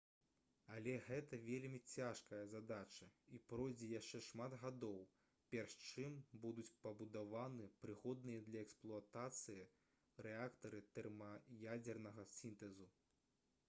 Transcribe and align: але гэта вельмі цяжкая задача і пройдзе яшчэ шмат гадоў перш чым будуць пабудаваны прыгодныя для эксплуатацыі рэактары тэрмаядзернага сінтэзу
але 0.75 0.93
гэта 1.07 1.37
вельмі 1.47 1.79
цяжкая 1.95 2.39
задача 2.53 3.07
і 3.37 3.39
пройдзе 3.51 3.89
яшчэ 3.91 4.21
шмат 4.29 4.55
гадоў 4.63 4.95
перш 5.53 5.75
чым 5.91 6.17
будуць 6.47 6.67
пабудаваны 6.87 7.69
прыгодныя 7.85 8.41
для 8.49 8.65
эксплуатацыі 8.67 9.61
рэактары 10.29 10.81
тэрмаядзернага 10.99 12.27
сінтэзу 12.43 12.91